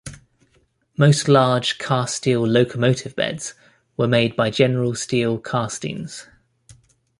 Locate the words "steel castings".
4.95-6.25